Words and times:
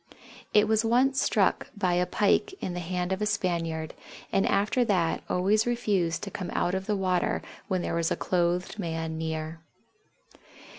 It 0.51 0.67
was 0.67 0.83
once 0.83 1.21
struck 1.21 1.69
by 1.77 1.93
a 1.93 2.07
pike 2.07 2.55
in 2.59 2.73
the 2.73 2.79
hand 2.79 3.11
of 3.11 3.21
a 3.21 3.27
Spaniard 3.27 3.93
and 4.31 4.47
after 4.47 4.83
that 4.85 5.21
always 5.29 5.67
refused 5.67 6.23
to 6.23 6.31
come 6.31 6.49
out 6.55 6.73
of 6.73 6.87
the 6.87 6.95
water 6.97 7.43
when 7.67 7.83
there 7.83 7.93
was 7.93 8.09
a 8.09 8.15
clothed 8.15 8.79
man 8.79 9.15
near. 9.19 9.59